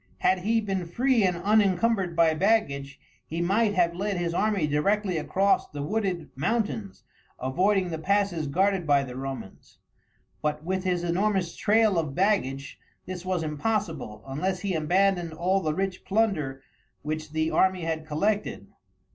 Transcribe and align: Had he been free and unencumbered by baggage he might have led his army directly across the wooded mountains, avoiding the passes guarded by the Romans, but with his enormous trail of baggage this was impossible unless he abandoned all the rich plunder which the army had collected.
Had 0.17 0.39
he 0.39 0.59
been 0.61 0.87
free 0.87 1.23
and 1.23 1.37
unencumbered 1.37 2.15
by 2.15 2.33
baggage 2.33 2.99
he 3.27 3.39
might 3.39 3.75
have 3.75 3.93
led 3.93 4.17
his 4.17 4.33
army 4.33 4.65
directly 4.65 5.19
across 5.19 5.69
the 5.69 5.83
wooded 5.83 6.31
mountains, 6.35 7.03
avoiding 7.37 7.91
the 7.91 7.99
passes 7.99 8.47
guarded 8.47 8.87
by 8.87 9.03
the 9.03 9.15
Romans, 9.15 9.77
but 10.41 10.63
with 10.63 10.85
his 10.85 11.03
enormous 11.03 11.55
trail 11.55 11.99
of 11.99 12.15
baggage 12.15 12.79
this 13.05 13.23
was 13.23 13.43
impossible 13.43 14.23
unless 14.27 14.61
he 14.61 14.73
abandoned 14.73 15.33
all 15.33 15.61
the 15.61 15.75
rich 15.75 16.03
plunder 16.03 16.63
which 17.03 17.31
the 17.31 17.51
army 17.51 17.81
had 17.81 18.07
collected. 18.07 18.65